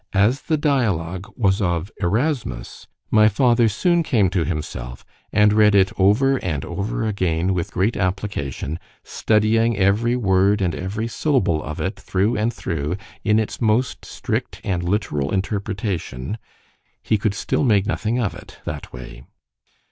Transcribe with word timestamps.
As 0.13 0.41
the 0.41 0.57
dialogue 0.57 1.31
was 1.35 1.61
of 1.61 1.91
Erasmus, 2.01 2.87
my 3.11 3.29
father 3.29 3.69
soon 3.69 4.01
came 4.01 4.31
to 4.31 4.43
himself, 4.43 5.05
and 5.31 5.53
read 5.53 5.75
it 5.75 5.91
over 5.95 6.37
and 6.37 6.65
over 6.65 7.05
again 7.05 7.53
with 7.53 7.71
great 7.71 7.95
application, 7.95 8.79
studying 9.03 9.77
every 9.77 10.15
word 10.15 10.59
and 10.59 10.73
every 10.73 11.07
syllable 11.07 11.61
of 11.61 11.79
it 11.79 11.99
thro' 11.99 12.33
and 12.35 12.51
thro' 12.51 12.95
in 13.23 13.37
its 13.37 13.61
most 13.61 14.03
strict 14.03 14.59
and 14.63 14.81
literal 14.81 15.29
interpretation—he 15.31 17.17
could 17.19 17.35
still 17.35 17.63
make 17.63 17.85
nothing 17.85 18.19
of 18.19 18.33
it, 18.33 18.57
that 18.65 18.91
way. 18.91 19.21